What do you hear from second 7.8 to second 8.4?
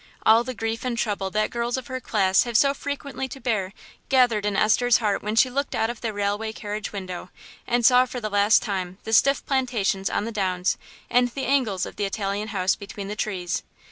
saw for the